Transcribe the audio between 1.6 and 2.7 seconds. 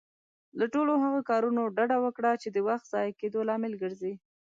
ډډه وکړه، چې د